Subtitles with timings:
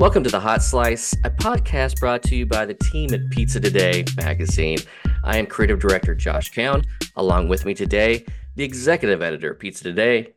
[0.00, 3.60] Welcome to the Hot Slice, a podcast brought to you by the team at Pizza
[3.60, 4.78] Today magazine.
[5.24, 6.86] I am creative director Josh Cowan.
[7.16, 8.24] Along with me today,
[8.56, 10.32] the executive editor of Pizza Today,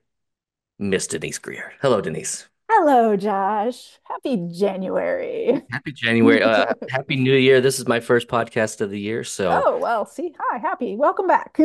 [0.79, 1.71] Miss Denise Greer.
[1.81, 2.49] Hello, Denise.
[2.69, 3.99] Hello, Josh.
[4.03, 5.61] Happy January.
[5.71, 6.43] Happy January.
[6.43, 7.61] Uh, happy New Year.
[7.61, 9.23] This is my first podcast of the year.
[9.23, 10.97] So, oh, well, see, hi, happy.
[10.97, 11.57] Welcome back.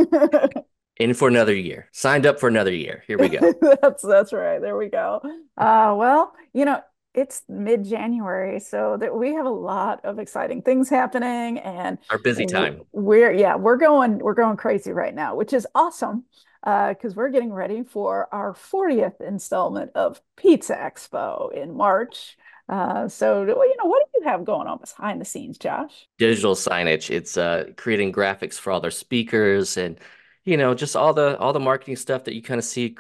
[0.99, 1.89] in for another year.
[1.91, 3.03] Signed up for another year.
[3.09, 3.53] Here we go.
[3.83, 4.61] that's that's right.
[4.61, 5.21] There we go.
[5.57, 6.81] Uh, well, you know,
[7.19, 12.47] it's mid-January, so that we have a lot of exciting things happening and our busy
[12.47, 12.83] time.
[12.93, 16.25] We're yeah, we're going we're going crazy right now, which is awesome
[16.63, 22.37] because uh, we're getting ready for our 40th installment of Pizza Expo in March.
[22.69, 26.07] Uh, so, you know, what do you have going on behind the scenes, Josh?
[26.19, 27.11] Digital signage.
[27.11, 29.99] It's uh, creating graphics for all their speakers and,
[30.45, 32.97] you know, just all the all the marketing stuff that you kind of see,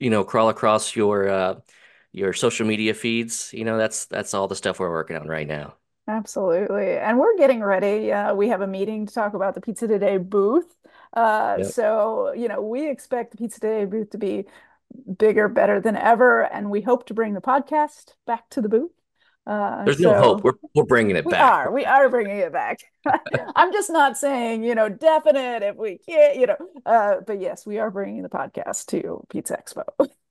[0.00, 1.54] you know, crawl across your uh,
[2.12, 3.52] your social media feeds.
[3.52, 5.74] You know, that's that's all the stuff we're working on right now.
[6.08, 6.96] Absolutely.
[6.98, 8.12] And we're getting ready.
[8.12, 10.74] Uh, we have a meeting to talk about the Pizza Today booth.
[11.12, 11.68] Uh, yep.
[11.68, 14.46] So, you know, we expect the Pizza Today booth to be
[15.16, 16.42] bigger, better than ever.
[16.52, 18.90] And we hope to bring the podcast back to the booth.
[19.46, 20.44] Uh, There's so no hope.
[20.44, 21.66] We're, we're bringing it we back.
[21.66, 21.72] Are.
[21.72, 22.80] We are bringing it back.
[23.56, 26.56] I'm just not saying, you know, definite if we can't, you know.
[26.84, 29.84] Uh, but yes, we are bringing the podcast to Pizza Expo.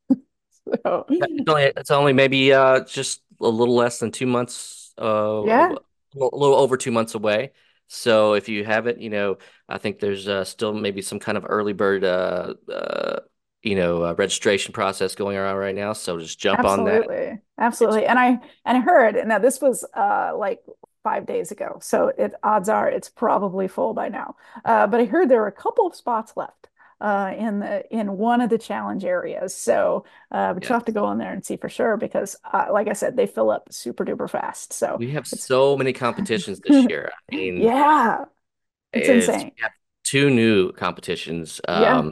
[0.83, 1.05] so.
[1.09, 4.93] it's, only, it's only maybe uh, just a little less than two months.
[4.97, 5.73] Uh, yeah.
[6.15, 7.51] A little over two months away.
[7.87, 9.37] So if you haven't, you know,
[9.67, 13.19] I think there's uh, still maybe some kind of early bird, uh, uh,
[13.63, 15.91] you know, uh, registration process going around right now.
[15.91, 16.93] So just jump Absolutely.
[16.93, 17.41] on that.
[17.57, 18.05] Absolutely.
[18.05, 20.61] And I and I heard now this was uh, like
[21.03, 24.35] five days ago, so it odds are it's probably full by now.
[24.63, 26.69] Uh, but I heard there were a couple of spots left
[27.01, 29.55] uh, in the in one of the challenge areas.
[29.55, 32.67] So uh, but you have to go in there and see for sure because, uh,
[32.71, 34.71] like I said, they fill up super duper fast.
[34.71, 37.09] So we have so many competitions this year.
[37.31, 38.25] I mean, yeah,
[38.93, 39.51] it's, it's insane.
[40.03, 41.59] two new competitions.
[41.67, 42.11] Um, yeah.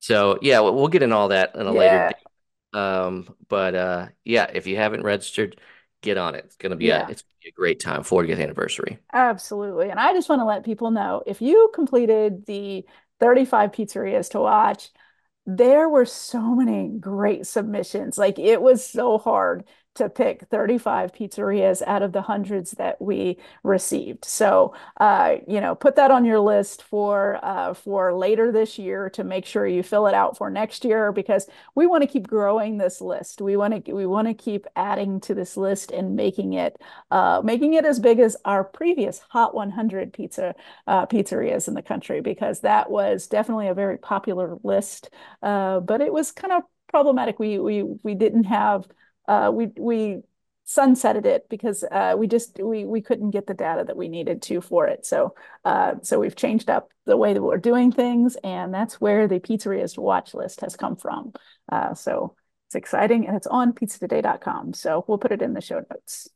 [0.00, 1.78] So yeah, we'll, we'll, get in all that in a yeah.
[1.78, 2.10] later.
[2.10, 2.78] Day.
[2.78, 5.58] Um, but uh, yeah, if you haven't registered,
[6.02, 6.44] get on it.
[6.44, 7.06] It's gonna be yeah.
[7.06, 8.98] a it's gonna be a great time, 40th anniversary.
[9.12, 9.88] Absolutely.
[9.90, 12.84] And I just want to let people know if you completed the
[13.20, 14.90] 35 pizzerias to watch.
[15.46, 18.18] There were so many great submissions.
[18.18, 23.36] Like it was so hard to pick 35 pizzerias out of the hundreds that we
[23.62, 24.24] received.
[24.24, 29.10] So, uh, you know, put that on your list for uh, for later this year
[29.10, 32.26] to make sure you fill it out for next year because we want to keep
[32.26, 33.40] growing this list.
[33.40, 37.42] We want to we want to keep adding to this list and making it uh,
[37.44, 40.54] making it as big as our previous Hot 100 pizza
[40.86, 45.10] uh, pizzerias in the country because that was definitely a very popular list,
[45.42, 47.38] uh, but it was kind of problematic.
[47.38, 48.86] We we we didn't have
[49.28, 50.22] uh, we we
[50.66, 54.42] sunsetted it because uh, we just we we couldn't get the data that we needed
[54.42, 55.06] to for it.
[55.06, 55.34] So
[55.64, 59.40] uh, so we've changed up the way that we're doing things, and that's where the
[59.40, 61.32] pizzerias watch list has come from.
[61.70, 62.34] Uh, so
[62.66, 64.74] it's exciting, and it's on pizzatoday.com.
[64.74, 66.28] So we'll put it in the show notes.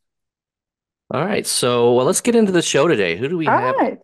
[1.11, 3.17] All right, so well, let's get into the show today.
[3.17, 3.77] Who do we All have?
[3.77, 3.99] Right.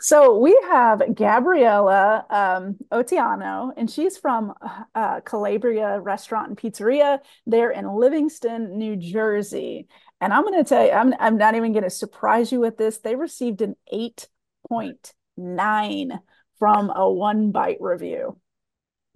[0.00, 4.54] So we have Gabriella um, Ottaiano, and she's from
[4.94, 7.20] uh, Calabria Restaurant and Pizzeria.
[7.46, 9.88] They're in Livingston, New Jersey.
[10.20, 12.76] And I'm going to tell you, I'm, I'm not even going to surprise you with
[12.76, 12.98] this.
[12.98, 16.18] They received an 8.9
[16.58, 18.38] from a one bite review.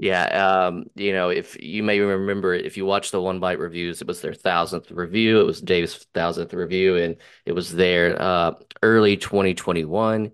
[0.01, 4.01] Yeah, um, you know, if you may remember, if you watch the One Bite reviews,
[4.01, 5.41] it was their thousandth review.
[5.41, 10.31] It was Dave's thousandth review, and it was there uh, early 2021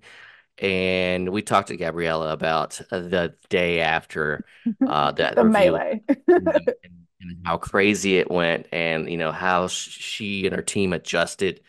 [0.58, 4.44] and we talked to Gabriella about the day after
[4.86, 10.46] uh, that the melee and, and, how crazy it went, and you know how she
[10.46, 11.60] and her team adjusted.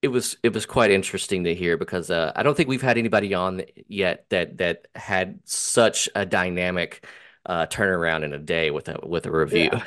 [0.00, 2.98] It was it was quite interesting to hear because uh, I don't think we've had
[2.98, 7.04] anybody on yet that that had such a dynamic
[7.46, 9.70] uh, turnaround in a day with a with a review.
[9.72, 9.84] Yeah.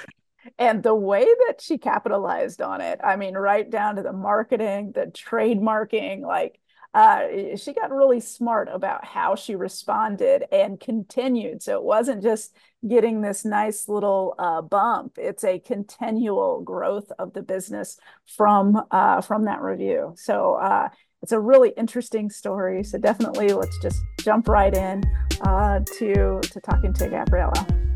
[0.58, 4.92] And the way that she capitalized on it, I mean, right down to the marketing,
[4.94, 6.60] the trademarking, like
[6.94, 11.64] uh, she got really smart about how she responded and continued.
[11.64, 12.56] So it wasn't just
[12.88, 17.98] getting this nice little uh, bump; it's a continual growth of the business
[18.28, 20.14] from uh, from that review.
[20.18, 20.90] So uh,
[21.22, 22.84] it's a really interesting story.
[22.84, 25.04] So definitely, let's just jump right in
[25.42, 27.91] uh, to to talking to Gabriella.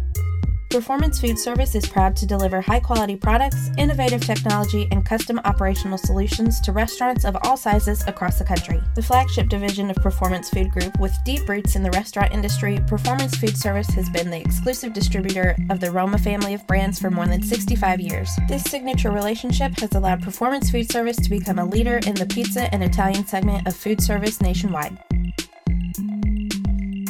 [0.75, 5.97] Performance Food Service is proud to deliver high quality products, innovative technology, and custom operational
[5.97, 8.81] solutions to restaurants of all sizes across the country.
[8.93, 13.37] The flagship division of Performance Food Group, with deep roots in the restaurant industry, Performance
[13.37, 17.25] Food Service has been the exclusive distributor of the Roma family of brands for more
[17.25, 18.29] than 65 years.
[18.49, 22.63] This signature relationship has allowed Performance Food Service to become a leader in the pizza
[22.73, 24.99] and Italian segment of food service nationwide.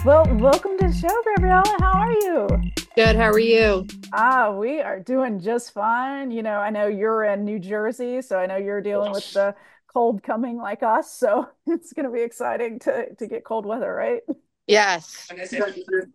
[0.05, 1.77] Well, welcome to the show, Gabriella.
[1.79, 2.47] How are you?
[2.95, 3.15] Good.
[3.15, 3.87] How are you?
[4.13, 6.29] Ah, we are doing just fine.
[6.29, 9.55] You know, I know you're in New Jersey, so I know you're dealing with the
[9.91, 11.11] cold coming like us.
[11.11, 14.21] So it's going to be exciting to to get cold weather, right?
[14.67, 15.27] Yes.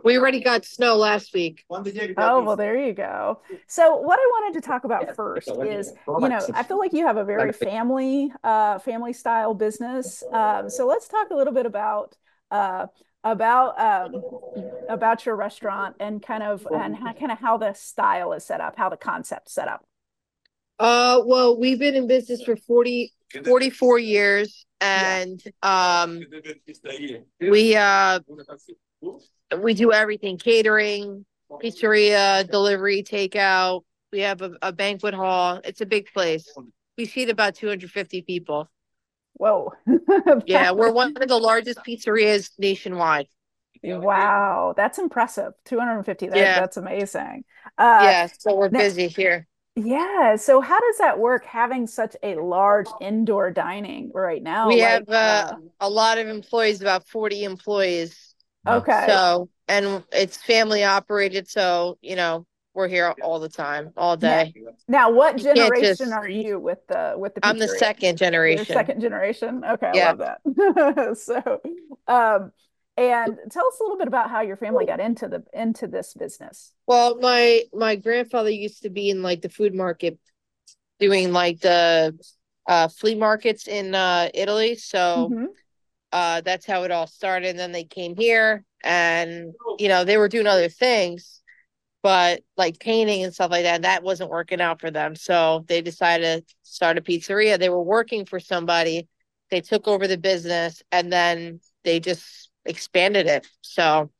[0.05, 1.65] We already got snow last week.
[2.17, 3.41] Oh, well, there you go.
[3.67, 7.07] So what I wanted to talk about first is, you know, I feel like you
[7.07, 10.23] have a very family, uh, family style business.
[10.33, 12.17] Um, so let's talk a little bit about
[12.53, 12.87] uh,
[13.23, 14.23] about um,
[14.89, 18.61] about your restaurant and kind of and how, kind of how the style is set
[18.61, 19.85] up, how the concept set up.
[20.79, 23.13] Uh, well, we've been in business for 40,
[23.45, 26.23] 44 years, and um,
[27.41, 28.21] we uh,
[29.59, 31.27] we do everything: catering,
[31.63, 33.83] pizzeria, delivery, takeout.
[34.11, 35.61] We have a, a banquet hall.
[35.65, 36.51] It's a big place.
[36.97, 38.71] We seat about two hundred fifty people.
[39.41, 39.73] Whoa.
[40.47, 43.27] yeah, we're one of the largest pizzerias nationwide.
[43.83, 45.55] Wow, that's impressive.
[45.65, 46.29] 250.
[46.29, 46.61] That, Yeah.
[46.61, 47.45] That's amazing.
[47.79, 49.47] Uh, yeah, so we're now- busy here.
[49.77, 50.37] yeah.
[50.37, 54.69] So how does that work having such a large indoor dining right now?
[54.69, 58.35] we Like, have uh, a lot of employees, about 40 employees.
[58.69, 59.05] okay.
[59.09, 61.49] So, and it's family operated.
[61.49, 62.45] So, you know,
[62.81, 64.45] we're here all the time, all Yeah.
[64.45, 64.55] day.
[64.89, 68.65] Now, what you generation just- are you with the with the I'm the second generation.
[68.75, 69.63] second generation.
[69.65, 71.17] Okay, I love that.
[71.19, 71.61] So,
[72.09, 72.53] um,
[72.97, 76.15] and tell us a little bit about how your family got into the into this
[76.15, 76.73] business.
[76.87, 80.19] Well, my my grandfather used to be in like the food market
[80.99, 82.19] doing like the
[82.67, 84.75] uh flea markets in uh Italy.
[84.77, 85.47] So, Mhm.
[86.13, 87.51] uh that's how it all started.
[87.51, 91.40] And then they came here and you know, they were doing other things,
[92.03, 95.15] but like painting and stuff like that, that wasn't working out for them.
[95.15, 97.59] So they decided to start a pizzeria.
[97.59, 99.09] They were working for somebody.
[99.51, 103.47] They took over the business and then they just expanded it.
[103.63, 104.11] So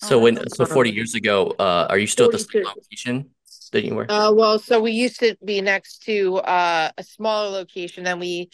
[0.00, 2.80] So Oh, when so 40 years ago, uh, are you still at the same 42.
[2.80, 3.30] location
[3.72, 4.06] that you were?
[4.08, 8.48] Uh, well, so we used to be next to uh, a smaller location, then we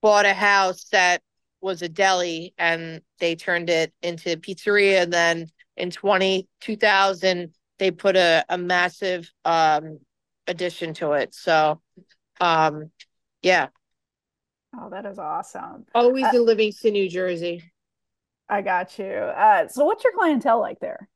[0.00, 1.22] bought a house that
[1.60, 5.02] was a deli and they turned it into a pizzeria.
[5.02, 5.46] And then
[5.76, 9.98] in 20, 2000, they put a, a massive um,
[10.46, 11.34] addition to it.
[11.34, 11.80] So,
[12.40, 12.90] um,
[13.42, 13.68] yeah,
[14.78, 15.84] Oh, that is awesome.
[15.94, 17.72] always Uh, in Livingston, New Jersey.
[18.48, 19.06] I got you.
[19.06, 21.08] Uh, so what's your clientele like there?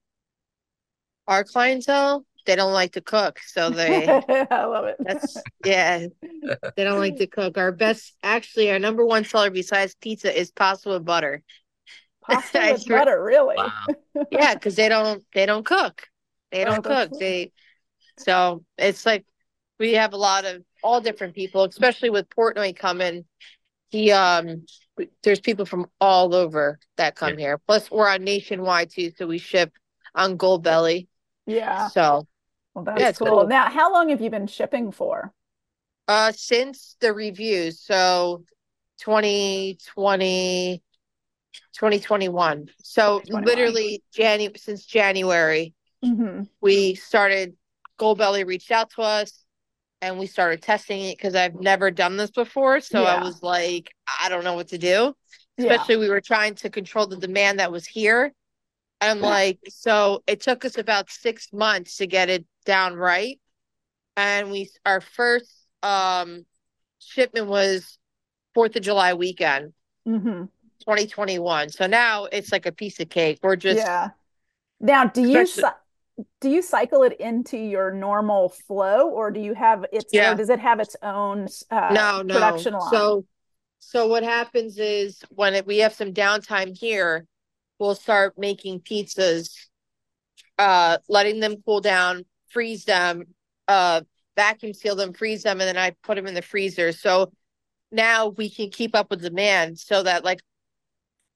[1.28, 3.40] Our clientele, they don't like to cook.
[3.40, 4.22] So they.
[4.50, 4.98] I love it.
[5.04, 6.06] That's yeah.
[6.76, 7.58] They don't like to cook.
[7.58, 11.42] Our best, actually, our number one seller besides pizza is pasta with butter.
[12.26, 13.56] Pasta I with swear- butter, really?
[13.56, 13.72] Wow.
[14.30, 16.08] Yeah, because they don't they don't cook.
[16.50, 17.10] They don't cook.
[17.18, 17.52] They
[18.18, 19.24] so it's like
[19.78, 23.24] we have a lot of all different people, especially with Portnoy coming.
[23.90, 24.66] He um
[25.22, 27.58] there's people from all over that come here.
[27.58, 29.72] Plus we're on nationwide too, so we ship
[30.14, 31.06] on Goldbelly.
[31.46, 31.88] Yeah.
[31.88, 32.26] So
[32.74, 33.28] Well, that's Yeah, cool.
[33.28, 33.46] cool.
[33.46, 35.32] Now, how long have you been shipping for?
[36.08, 38.44] uh since the reviews, so
[38.98, 40.82] 2020
[41.74, 42.68] 2021.
[42.82, 43.44] So 2021.
[43.44, 47.56] literally Janu since January, hmm we started
[47.98, 49.44] Goldbelly reached out to us
[50.02, 52.80] and we started testing it because I've never done this before.
[52.80, 53.16] So Yeah.
[53.16, 53.90] I was like,
[54.22, 55.14] I don't know what to do.
[55.58, 55.72] Yeah.
[55.72, 58.32] Especially we were trying to control the demand that was here.
[59.00, 59.28] And Yeah.
[59.28, 63.40] like, so it took us about six months to get it down right.
[64.16, 65.50] And we our first
[65.82, 66.46] um
[66.98, 67.98] shipment was
[68.54, 69.74] Fourth of July weekend,
[70.06, 70.44] hmm
[70.86, 71.70] 2021.
[71.70, 73.40] So now it's like a piece of cake.
[73.42, 74.10] We're just Yeah.
[74.78, 75.46] Now, do you
[76.40, 80.34] do you cycle it into your normal flow, or do you have its, Yeah.
[80.34, 82.34] does it have its own uh, no, no.
[82.34, 82.90] production line?
[82.90, 83.26] So,
[83.80, 87.26] so what happens is when it, we have some downtime here,
[87.78, 89.50] we'll start making pizzas,
[90.58, 93.24] uh, letting them cool down, freeze them,
[93.68, 94.00] uh,
[94.36, 96.92] vacuum seal them, freeze them, and then I put them in the freezer.
[96.92, 97.32] So
[97.92, 100.40] now we can keep up with demand so that like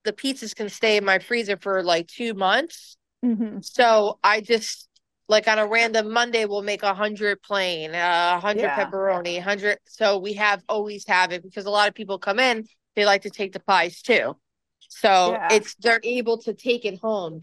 [0.03, 2.97] the pizzas can stay in my freezer for like two months.
[3.23, 4.89] hmm So I just
[5.27, 8.75] like on a random Monday we'll make a hundred plain, uh, a hundred Yeah.
[8.75, 9.79] pepperoni, a hundred.
[9.85, 13.23] So we have always have it because a lot of people come in, they like
[13.23, 14.37] to take the pies too.
[14.89, 15.49] So Yeah.
[15.49, 17.41] it's they're able to take it home.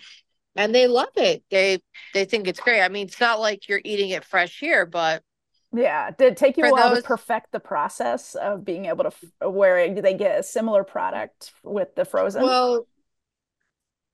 [0.57, 1.45] and they love it.
[1.51, 1.81] They
[2.15, 2.83] they think it's great.
[2.83, 5.23] I mean, it's not like you're eating it fresh here, but
[5.75, 6.11] Yeah.
[6.11, 9.09] Did it take you a for while to perfect the process of being able to,
[9.43, 12.43] f- where they get a similar product with the frozen?
[12.43, 12.87] well,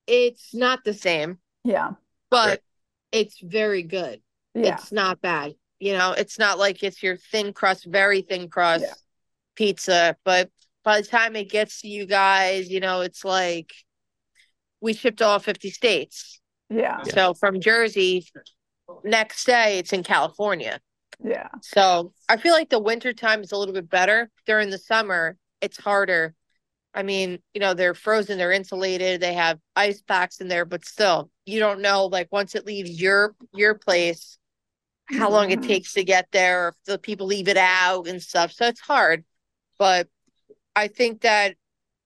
[0.06, 1.86] it's not the same, Yeah.
[1.86, 1.96] Right.
[2.30, 2.62] but
[3.12, 4.20] it's very good.
[4.54, 4.74] Yeah.
[4.74, 5.54] It's not bad.
[5.78, 8.92] You know, it's not like it's your thin crust, very thin crust Yeah.
[9.56, 10.50] pizza, but
[10.82, 13.72] by the time it gets to you guys, you know, it's like
[14.80, 16.40] we shipped all 50 states.
[16.68, 17.00] Yeah.
[17.06, 17.12] Yeah.
[17.14, 18.26] So from Jersey,
[19.02, 20.80] next day it's in California.
[21.22, 21.48] Yeah.
[21.62, 24.30] So I feel like the winter time is a little bit better.
[24.46, 26.34] During the summer, it's harder.
[26.94, 30.84] I mean, you know, they're frozen, they're insulated, they have ice packs in there, but
[30.84, 34.38] still, you don't know like once it leaves your your place,
[35.06, 35.66] how long it Mhm.
[35.66, 38.52] takes to get there, if the people leave it out and stuff.
[38.52, 39.24] So it's hard.
[39.78, 40.08] But
[40.76, 41.56] I think that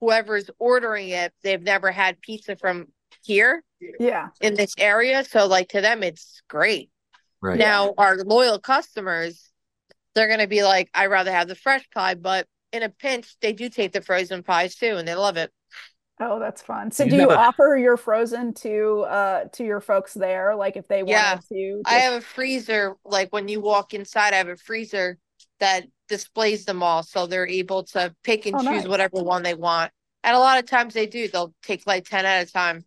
[0.00, 3.62] whoever's ordering it, they've never had pizza from here
[4.00, 4.28] Yeah.
[4.40, 5.24] in this area.
[5.24, 6.90] So like to them it's great.
[7.40, 7.64] Right.
[7.64, 9.50] Now, our loyal customers,
[10.14, 13.36] they're going to be like, I'd rather have the fresh pie, but in a pinch,
[13.40, 15.52] they do take the frozen pies too, and they love it.
[16.20, 16.90] Oh, that's fun.
[16.90, 20.56] So You do you offer your frozen to uh to your folks there?
[20.56, 21.04] Like if they Yeah.
[21.04, 25.18] wanted to I have a freezer, like when you walk inside, I have a freezer
[25.60, 27.02] that displays them all.
[27.02, 28.86] So they're able to pick and Oh, choose nice.
[28.86, 29.92] whatever one they want.
[30.24, 32.84] And a lot of times they do, they'll take like 10 at a time.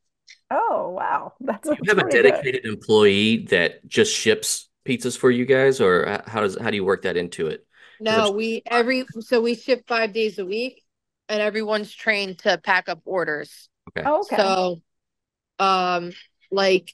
[0.50, 1.34] Oh, wow.
[1.40, 2.22] That's, Do you have a pretty good.
[2.24, 6.86] dedicated employee that just ships pizzas for you guys, or how does how do you
[6.86, 7.66] work that into it?
[8.10, 10.84] I'm No, we every, so we ship five days a week,
[11.30, 13.70] and everyone's trained to pack up orders.
[13.90, 14.04] okay.
[14.06, 14.38] Oh, okay.
[14.38, 14.82] So,
[15.60, 16.12] um,
[16.52, 16.94] like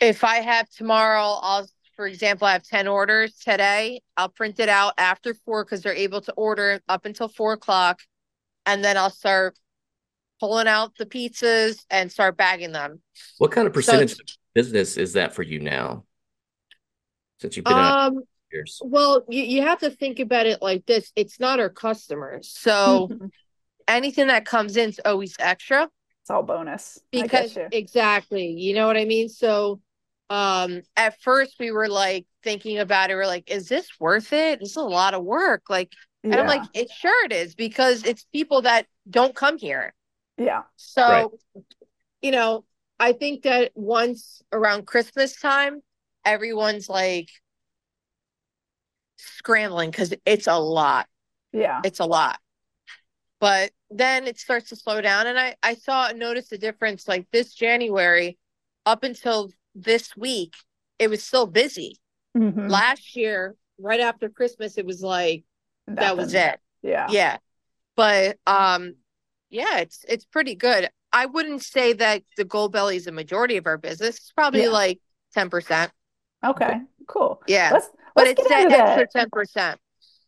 [0.00, 4.00] if I have tomorrow, I'll, for example, I have 10 orders today.
[4.16, 8.00] I'll print it out after four because they're able to order up until four o'clock.
[8.66, 9.58] And then I'll start
[10.40, 13.00] pulling out the pizzas and start bagging them.
[13.38, 14.18] What kind of So, percentage of
[14.54, 16.04] business is that for you now?
[17.40, 18.78] Since you've been in it um, for years.
[18.82, 21.12] well, you, you have to think about it like this.
[21.16, 22.52] It's not our customers.
[22.58, 23.08] So
[23.88, 25.88] anything that comes in is always extra.
[26.22, 26.98] It's all bonus.
[27.10, 27.66] Because you.
[27.72, 29.80] exactly you know what i mean so
[30.28, 34.60] um at first we were like thinking about it we're like is this worth it
[34.60, 35.92] this is a lot of work like
[36.22, 39.92] and i'm like it sure it is because it's people that don't come here
[40.40, 40.62] Yeah.
[40.76, 41.64] so Right.
[42.22, 42.64] you know
[42.98, 45.82] i think that once around christmas time
[46.24, 47.28] everyone's like
[49.18, 51.06] scrambling because it's a lot
[51.52, 51.80] Yeah.
[51.84, 52.38] it's a lot
[53.38, 57.26] but then it starts to slow down and i i saw noticed a difference like
[57.32, 58.38] this january
[58.86, 60.54] up until this week
[60.98, 61.96] it was still busy
[62.36, 62.70] Mhm.
[62.70, 65.44] last year right after christmas it was like
[65.88, 67.10] that was it Yeah.
[67.10, 67.36] yeah
[67.96, 68.94] but um
[69.50, 73.66] yeah it's it's pretty good i wouldn't say that the Goldbelly is a majority of
[73.66, 74.68] our business it's probably Yeah.
[74.70, 75.00] like
[75.36, 75.90] 10%
[76.44, 76.80] Okay.
[77.06, 77.42] Cool.
[77.46, 79.76] yeah Let's but let's it's get into that extra 10%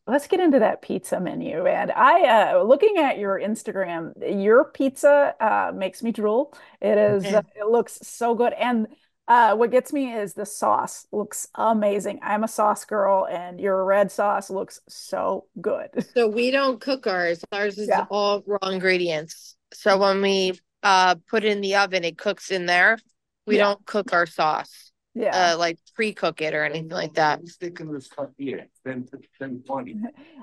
[0.05, 1.65] Let's get into that pizza menu.
[1.65, 4.13] And I, uh, looking at your Instagram,
[4.45, 6.53] your pizza, uh, makes me drool.
[6.81, 8.53] It is, uh, it looks so good.
[8.53, 8.89] And,
[9.29, 12.21] uh, what gets me is the sauce looks amazing.
[12.23, 15.89] I'm a sauce girl, and your red sauce looks so good.
[16.15, 17.43] So we don't cook ours.
[17.53, 18.07] Ours is Yeah.
[18.11, 19.57] all raw ingredients.
[19.73, 22.99] So when we uh put it in the oven, it cooks in there.
[23.47, 23.65] We Yeah.
[23.65, 25.53] don't cook our sauce, Yeah.
[25.53, 27.47] uh like pre-cook it or anything like that.
[27.47, 29.07] Sticking this stuff here, then,
[29.39, 29.97] then twenty.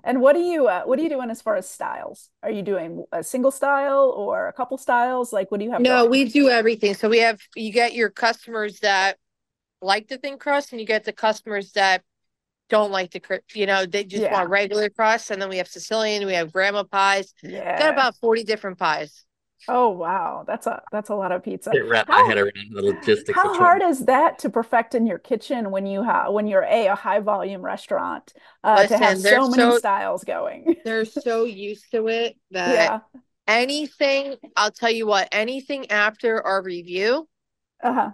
[0.03, 2.29] And what do you, uh, what are you doing as far as styles?
[2.43, 5.33] Are you doing a single style or a couple styles?
[5.33, 6.11] Like, what do you have No, going?
[6.11, 6.93] we do everything.
[6.93, 9.17] So we have you get your customers that
[9.81, 12.03] like the thin crust and you get the customers that
[12.69, 14.33] don't like the cr- you know, they just Yeah.
[14.33, 17.33] want regular crust and then we have Sicilian, we have grandma pies.
[17.41, 19.25] Yeah, Got about 40 different pies.
[19.67, 20.43] Oh, wow.
[20.47, 21.71] That's a, that's a lot of pizza.
[21.71, 25.05] Can't wrap my How, head around the logistics How hard is that to perfect in
[25.05, 29.17] your kitchen when you have when you're a, a high volume restaurant uh, to have
[29.19, 30.75] so many so styles going?
[30.85, 33.01] they're so used to it that Yeah.
[33.47, 37.27] anything, I'll tell you what, anything after our review,
[37.83, 38.11] Uh-huh.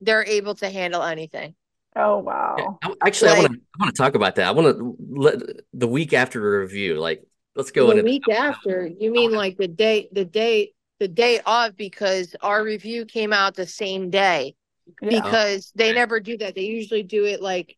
[0.00, 1.54] they're able to handle anything.
[1.94, 2.80] Oh, wow.
[2.82, 4.46] I- actually, I want to I want to talk about that.
[4.48, 5.36] I want to let
[5.72, 7.24] the week after the review, like
[7.54, 7.98] let's go in.
[7.98, 12.34] the into week after, you mean like the day, the day, the day of, because
[12.42, 14.54] our review came out the same day
[15.00, 15.10] Yeah.
[15.10, 16.54] because they never do that.
[16.54, 17.76] They usually do it like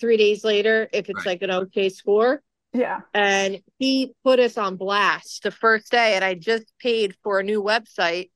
[0.00, 1.26] three days later if it's Right.
[1.26, 2.42] like an okay score.
[2.72, 3.00] Yeah.
[3.14, 7.44] And he put us on blast the first day, and I just paid for a
[7.44, 8.30] new website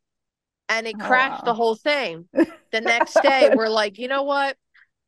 [0.68, 2.28] and it Oh, crashed the whole thing.
[2.72, 4.56] The next day, we're like, you know what?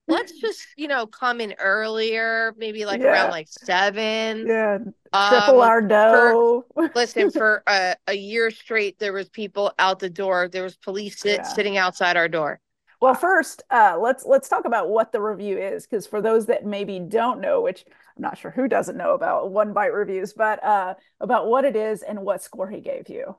[0.06, 4.46] Let's just, you know, come in earlier, maybe like around like seven.
[4.46, 4.78] Yeah.
[5.22, 6.66] Triple Um, our dough.
[6.94, 10.48] listen, for a, a year straight, there was people out the door.
[10.48, 11.46] There was police sit, Yeah.
[11.46, 12.60] sitting outside our door.
[13.00, 16.64] Well, first, uh, let's let's talk about what the review is, because for those that
[16.64, 17.84] maybe don't know, which
[18.16, 21.76] I'm not sure who doesn't know about One Bite reviews, but uh, about what it
[21.76, 23.36] is and what score he gave you.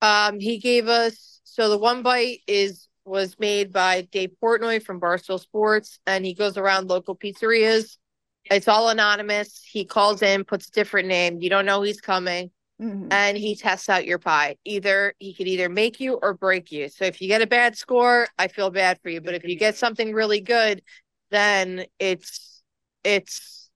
[0.00, 5.00] Um, he gave us so the one bite is was made by Dave Portnoy from
[5.00, 7.96] Barstool Sports, and he goes around local pizzerias.
[8.44, 9.62] It's all anonymous.
[9.64, 11.40] He calls in, puts a different name.
[11.40, 12.50] You don't know he's coming,
[12.80, 13.08] Mhm.
[13.10, 14.56] and he tests out your pie.
[14.64, 16.88] Either he could either make you or break you.
[16.88, 19.20] So if you get a bad score, I feel bad for you.
[19.20, 20.82] But if you get something really good,
[21.30, 22.62] then it's
[23.04, 23.70] it's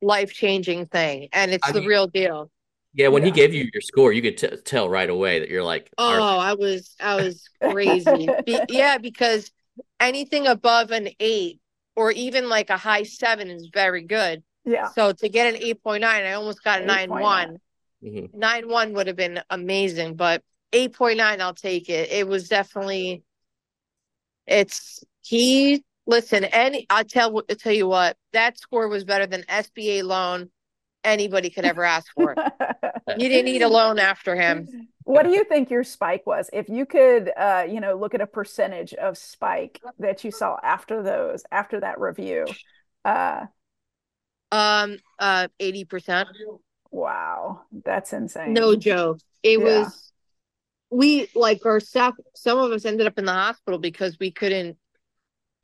[0.00, 2.50] life changing thing, and it's I the mean- real deal.
[2.94, 5.64] Yeah, when he gave you your score, you could t tell right away that you're
[5.64, 8.34] like, Oh, "Are- I was I was crazy.
[8.44, 9.50] Be, yeah, because
[9.98, 11.60] anything above an eight
[11.96, 14.42] or even like a high seven is very good.
[14.64, 14.88] Yeah.
[14.92, 17.22] So to get an eight point nine, I almost got a nine 8.9.
[17.22, 17.58] one.
[18.04, 18.34] Mhm.
[18.34, 22.10] Nine one would have been amazing, but eight point nine, I'll take it.
[22.10, 23.22] It was definitely.
[24.46, 25.82] It's he.
[26.06, 30.50] Listen, any I'll tell I'll tell you what that score was better than SBA loan
[31.04, 32.34] anybody could ever ask for.
[33.16, 34.88] you didn't need a loan after him.
[35.04, 36.48] What do you think your spike was?
[36.52, 40.56] If you could, uh, you know, look at a percentage of spike that you saw
[40.62, 42.46] after those, after that review.
[43.04, 43.46] Uh,
[44.50, 46.28] Um, uh, eighty percent.
[46.90, 48.54] wow, that's insane.
[48.54, 49.18] No joke.
[49.42, 49.64] It Yeah.
[49.64, 50.12] was
[50.90, 54.76] we like our staff some of us ended up in the hospital because we couldn't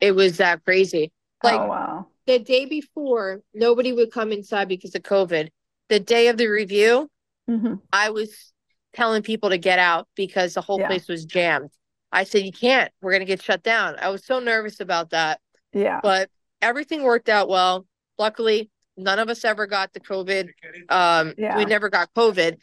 [0.01, 1.11] it was that crazy.
[1.43, 2.07] Like oh wow.
[2.29, 5.49] The day before, nobody would come inside because of COVID.
[5.89, 7.09] The day of the review,
[7.47, 8.53] hmm I was
[8.93, 10.87] telling people to get out because the whole Yeah.
[10.87, 11.71] place was jammed.
[12.11, 13.95] I said, You can't, we're gonna get shut down.
[13.99, 15.39] I was so nervous about that.
[15.73, 15.99] Yeah.
[16.03, 16.29] But
[16.61, 17.87] everything worked out well.
[18.19, 20.49] Luckily, none of us ever got the COVID.
[20.89, 21.57] Um, Yeah.
[21.57, 22.57] we never got COVID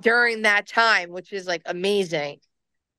[0.00, 2.38] during that time, which is like amazing.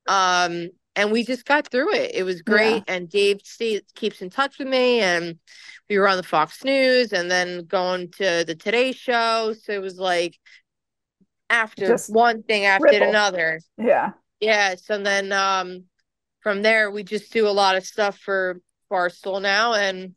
[0.06, 2.12] Um, and we just got through it.
[2.14, 2.84] It was great.
[2.88, 5.38] And Dave stay, keeps in touch with me, and
[5.90, 9.54] we were on the Fox News, and then going to the Today Show.
[9.62, 10.38] So it was like
[11.50, 13.08] after Just one thing after ripple.
[13.08, 13.62] another.
[13.78, 14.12] Yeah.
[14.42, 15.86] Yes, and then um
[16.42, 18.60] from there we just do a lot of stuff for
[18.92, 20.16] Barstool now, and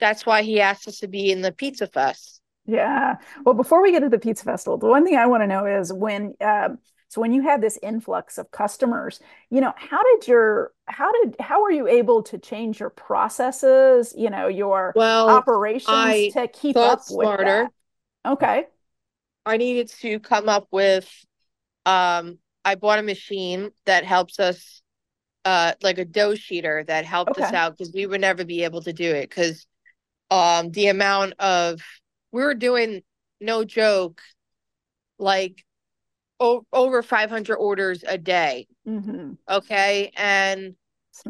[0.00, 2.40] that's why he asked us to be in the Pizza Fest.
[2.66, 3.16] Yeah.
[3.44, 5.66] Well, before we get to the pizza festival, the one thing I want to know
[5.66, 6.78] is when, um,
[7.10, 9.20] so when you had this influx of customers,
[9.50, 14.14] you know, how did your, how did, how were you able to change your processes,
[14.16, 17.38] you know, your Well, operations I to keep up with smarter.
[17.40, 17.72] that?
[18.26, 18.66] Okay.
[19.46, 21.08] I needed to come up with
[21.86, 24.82] um I bought a machine that helps us
[25.44, 28.82] uh like a dough sheeter that helped us out because we would never be able
[28.82, 29.66] to do it because
[30.30, 31.82] um the amount of
[32.32, 33.02] we were doing
[33.40, 34.22] no joke
[35.18, 35.64] like
[36.40, 39.32] o- over 500 orders a day Mm-hmm.
[39.48, 40.74] okay and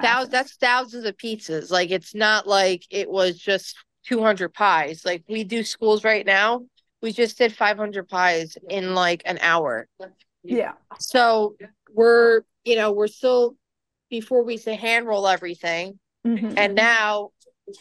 [0.01, 5.25] thousands that's thousands of pizzas like it's not like it was just 200 pies like
[5.29, 6.63] we do schools right now
[7.03, 9.89] we just did 500 pies in like an hour
[10.45, 10.73] Yeah.
[11.01, 11.57] so
[11.93, 13.57] we're you know we're still
[14.11, 16.55] before we say hand roll everything Mhm.
[16.57, 17.31] and now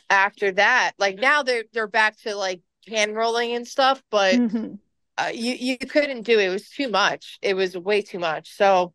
[0.10, 4.80] after that like now they're they're back to like hand rolling and stuff but Mhm.
[5.19, 6.45] Uh, you you couldn't do it.
[6.45, 7.39] It was too much.
[7.41, 8.55] It was way too much.
[8.55, 8.93] So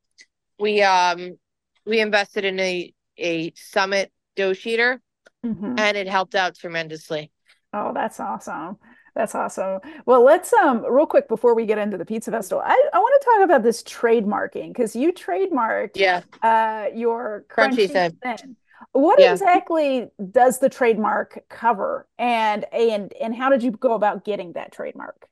[0.59, 1.39] we um
[1.87, 4.99] we invested in a a Summit dough sheeter,
[5.45, 5.79] Mhm.
[5.79, 7.31] and it helped out tremendously.
[7.73, 8.79] Oh, that's awesome.
[9.15, 9.81] That's awesome.
[10.07, 13.23] Well, let's um real quick before we get into the pizza festival, I, I want
[13.23, 16.23] to talk about this trademarking because you trademarked Yeah.
[16.43, 18.19] uh your Crunchy crunchy Thin.
[18.23, 18.57] thin.
[18.93, 19.33] What Yeah.
[19.33, 24.73] exactly does the trademark cover and and and how did you go about getting that
[24.73, 25.29] trademark?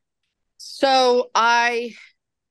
[0.65, 1.95] So I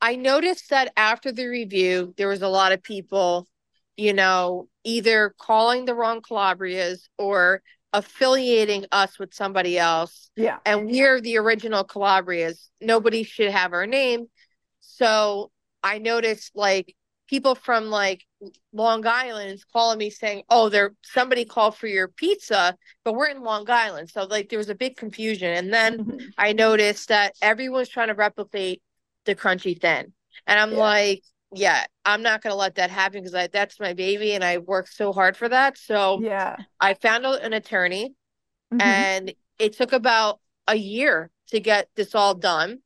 [0.02, 3.47] I noticed that after the review, there was a lot of people,
[3.95, 7.62] you know, either calling the wrong Calabrias or
[7.93, 10.30] affiliating us with somebody else.
[10.36, 10.58] Yeah.
[10.65, 12.69] and we're the original Calabrias.
[12.82, 14.26] Nobody should have our name.
[14.82, 16.95] So I noticed like
[17.32, 18.26] people from like
[18.74, 23.30] Long Island is calling me saying, "Oh, there somebody called for your pizza, but we're
[23.30, 26.34] in Long Island." So like there was a big confusion, and then Mhm.
[26.38, 28.84] I noticed that everyone's trying to replicate
[29.26, 30.13] the crunchy thin,
[30.48, 30.78] and I'm Yeah.
[30.78, 34.94] like, "Yeah, I'm not gonna let that happen because that's my baby, and I worked
[34.94, 36.58] so hard for that." So Yeah.
[36.80, 38.15] I found an attorney
[38.72, 39.06] Mhm.
[39.06, 42.80] and it took about a year to get this all done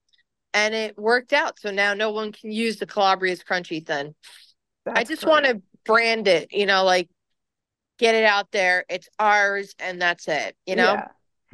[0.55, 4.15] and it worked out so now no one can use the calabria's crunchy thin
[4.87, 5.31] i just great.
[5.31, 7.07] want to brand it you know like
[7.99, 11.07] get it out there it's ours and that's it you know Yeah.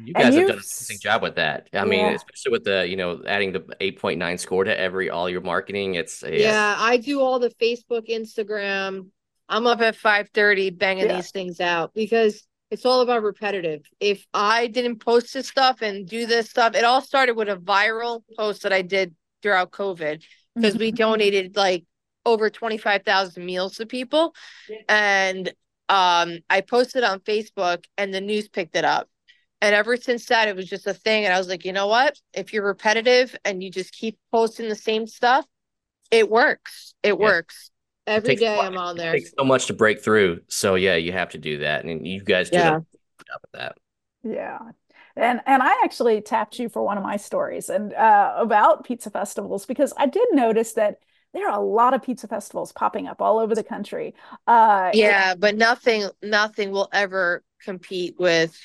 [0.04, 1.68] You And guys have you've done an amazing job with that.
[1.72, 5.42] I mean, especially with the, you know, adding the 8.9 score to every all your
[5.42, 5.94] marketing.
[5.94, 6.30] It's yeah.
[6.30, 9.10] Yeah, I do all the Facebook, Instagram.
[9.48, 11.16] I'm up at 5:30 banging Yeah.
[11.16, 13.82] these things out because it's all about repetitive.
[14.00, 17.56] If I didn't post this stuff and do this stuff, it all started with a
[17.56, 20.96] viral post that I did throughout COVID because we Mhm.
[20.96, 21.84] donated like
[22.24, 24.34] over 25,000 meals to people
[24.88, 25.48] and
[25.90, 29.10] um I posted on Facebook and the news picked it up.
[29.60, 31.88] And ever since that it was just a thing and I was like, "You know
[31.88, 32.18] what?
[32.32, 35.46] If you're repetitive and you just keep posting the same stuff,
[36.10, 36.94] it works.
[37.02, 37.71] It works.
[38.06, 38.66] Every takes a day lot.
[38.66, 39.04] I'm on there.
[39.04, 39.18] It there.
[39.18, 40.40] takes so much to break through.
[40.48, 41.84] So yeah, you have to do that.
[41.84, 42.80] And you guys did Yeah.
[43.20, 43.76] a job with that.
[44.22, 44.58] Yeah.
[45.16, 49.10] And and I actually tapped you for one of my stories and uh, about pizza
[49.10, 50.98] festivals because I did notice that
[51.34, 54.14] there are a lot of pizza festivals popping up all over the country.
[54.46, 58.58] Uh, Yeah, but nothing nothing will ever compete with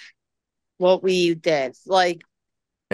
[0.77, 1.75] what we did.
[1.85, 2.21] Like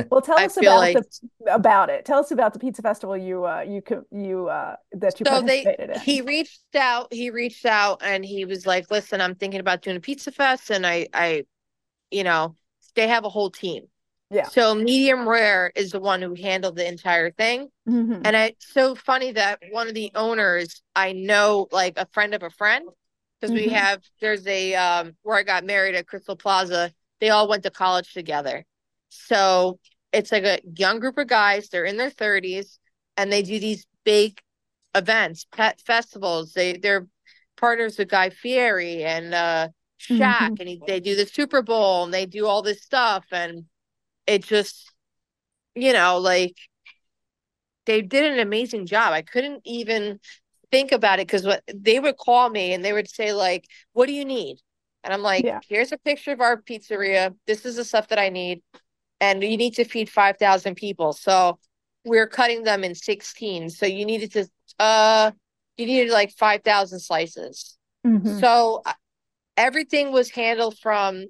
[0.09, 1.03] well, tell us about like the
[1.47, 2.05] about it.
[2.05, 5.67] Tell us about the pizza festival you uh, you you uh, that you so they
[5.67, 6.01] participated in.
[6.01, 9.97] he reached out he reached out and he was like listen i'm thinking about doing
[9.97, 11.43] a pizza fest and i i
[12.11, 12.55] you know
[12.95, 13.85] they have a whole team
[14.29, 14.49] Yeah.
[14.49, 18.23] so medium rare is the one who handled the entire thing Mhm.
[18.23, 22.43] and it's so funny that one of the owners i know like a friend of
[22.43, 22.89] a friend
[23.39, 23.73] because we Mhm.
[23.73, 27.71] have there's a um where i got married at crystal plaza they all went to
[27.71, 28.65] college together
[29.27, 29.79] so
[30.11, 32.79] it's like a young group of guys they're in their 30s
[33.17, 34.39] and they do these big
[34.95, 36.53] events pet festivals.
[36.53, 37.07] They they're
[37.57, 40.59] partners with guy fieri and uh Shaq, Mhm.
[40.59, 43.65] and he, they do the super bowl and they do all this stuff and
[44.27, 44.91] it just
[45.75, 46.55] you know like
[47.85, 49.13] they did an amazing job.
[49.13, 50.19] I couldn't even
[50.71, 54.07] think about it because what they would call me and they would say like what
[54.07, 54.59] do you need?
[55.03, 55.59] And i'm like Yeah.
[55.67, 57.35] here's a picture of our pizzeria.
[57.45, 58.61] This is the stuff that i need
[59.23, 61.57] and you need to feed 5000 people so
[62.05, 64.47] we're cutting them in 16 so you needed to
[64.79, 65.31] uh
[65.77, 68.39] you needed like 5000 slices Mhm.
[68.39, 68.93] so uh,
[69.55, 71.25] everything was handled from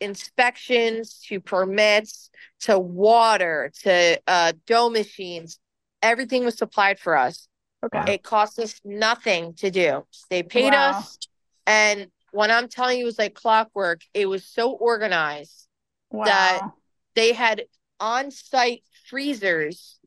[0.00, 2.30] inspections to permits
[2.60, 5.58] to water to uh dough machines
[6.02, 7.48] everything was supplied for us
[7.84, 8.14] Okay.
[8.14, 10.04] it cost us nothing to do.
[10.30, 10.90] They paid Wow.
[10.90, 11.16] us.
[11.64, 15.68] And when I'm telling you, it was like clockwork, it was so organized.
[16.10, 16.72] that- Wow.
[17.18, 17.64] They had
[18.00, 19.98] on site freezers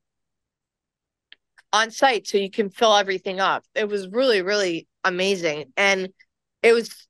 [1.74, 3.64] on site so you can fill everything up.
[3.76, 5.74] It was really, really amazing.
[5.78, 6.10] And
[6.64, 7.08] it was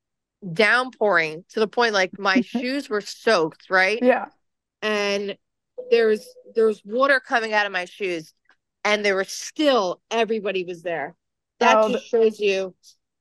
[0.52, 4.02] downpouring to the point like my shoes were soaked, right?
[4.02, 4.26] Yeah.
[4.82, 5.36] and
[5.90, 8.34] there's there's water coming out of my shoes
[8.84, 11.16] and there was still everybody was there
[11.60, 12.74] that Oh, just shows you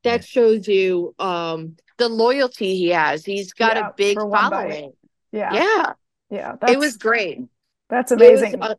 [0.04, 4.32] that shows you um the loyalty he has he's got Yeah, a big Bite.
[4.32, 4.94] following
[5.32, 5.54] Yeah.
[5.54, 5.94] yeah
[6.32, 6.56] Yeah.
[6.68, 7.42] it was great
[7.90, 8.62] That's It was, amazing.
[8.64, 8.76] uh,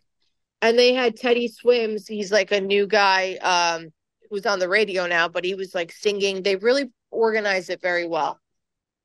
[0.63, 3.93] and they had teddy swims he's like a new guy um
[4.31, 8.07] who's on the radio now but he was like singing they really organized it very
[8.07, 8.41] well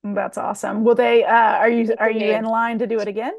[0.03, 0.83] That's awesome.
[0.85, 1.29] Will they uh
[1.61, 3.33] are you are you in line to do it again?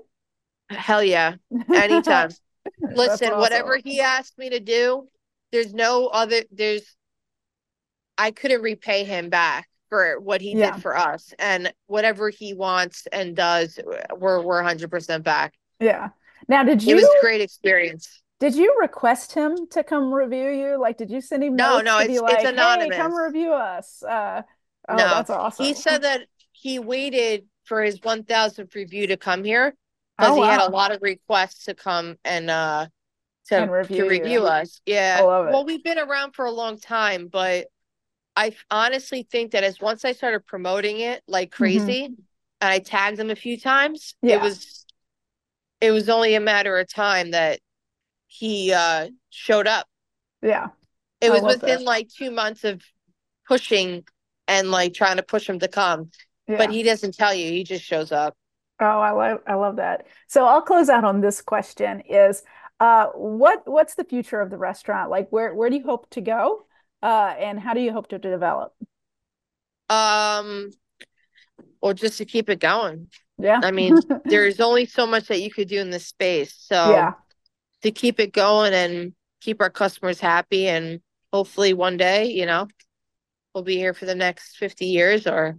[0.70, 1.36] hell yeah
[1.72, 2.30] anytime
[2.80, 3.40] Listen, awesome.
[3.40, 5.08] whatever he asked me to do,
[5.52, 6.94] there's no other there's
[8.18, 10.72] I couldn't repay him back for what he Yeah.
[10.72, 11.32] did for us.
[11.38, 13.78] And whatever he wants and does,
[14.16, 15.54] we're we're hundred percent back.
[15.80, 16.10] Yeah.
[16.48, 18.22] Now, did you It was a great experience.
[18.40, 20.80] did you request him to come review you?
[20.80, 24.02] Like, did you send him No, no, it's- like, it's "Hey, come review us"?
[24.02, 24.42] Uh,
[24.88, 25.64] oh, No, that's awesome.
[25.66, 26.22] He said that
[26.52, 29.74] he waited for his one thousandth review to come here
[30.20, 32.86] Oh, because he had a lot of requests to come and uh
[33.48, 34.80] to And review to review us.
[34.84, 35.18] Yeah.
[35.20, 35.52] I love it.
[35.52, 37.66] Well, we've been around for a long time, but
[38.38, 42.16] I honestly think that as once I started promoting it like crazy and
[42.60, 44.28] I tagged him a few times, Mm-hmm.
[44.28, 44.36] Yeah.
[44.36, 44.86] it was
[45.80, 47.58] it was only a matter of time that
[48.28, 49.86] he uh showed up.
[50.40, 50.68] Yeah.
[51.20, 51.82] It was within that.
[51.82, 52.80] like two months of
[53.48, 54.04] pushing
[54.46, 56.10] and like trying to push him to come.
[56.46, 56.58] Yeah.
[56.58, 58.36] But he doesn't tell you, he just shows up.
[58.80, 60.06] Oh, I love I love that.
[60.28, 62.44] So I'll close out on this question is
[62.78, 65.10] uh what what's the future of the restaurant?
[65.10, 66.66] Like where where do you hope to go?
[67.02, 68.72] Uh and how do you hope to develop?
[69.88, 70.70] Um
[71.80, 73.08] or just to keep it going.
[73.38, 73.60] Yeah.
[73.62, 73.94] I mean,
[74.28, 76.54] there's only so much that you could do in this space.
[76.58, 77.12] So Yeah.
[77.82, 81.00] to keep it going and keep our customers happy and
[81.32, 82.66] hopefully one day, you know,
[83.54, 85.58] we'll be here for the next 50 years or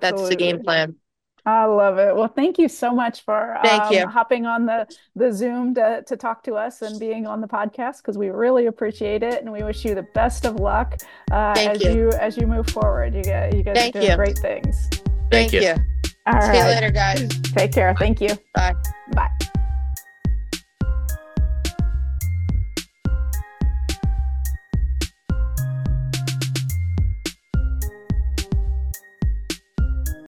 [0.00, 0.96] that's the game plan.
[1.44, 2.14] I love it.
[2.14, 4.06] Well, thank you so much for Thank um, you.
[4.06, 7.98] hopping on the the Zoom to to talk to us and being on the podcast
[7.98, 10.98] because we really appreciate it and we wish you the best of luck
[11.32, 11.92] uh, as you.
[11.92, 13.14] you as you move forward.
[13.14, 14.16] You get you guys are Thank doing you.
[14.16, 14.88] great things.
[15.30, 15.62] Thank you.
[15.62, 15.74] you.
[16.26, 17.28] All See you later, guys.
[17.56, 17.94] Take care.
[17.98, 18.38] Thank you.
[18.54, 18.74] Bye.
[19.12, 19.51] Bye.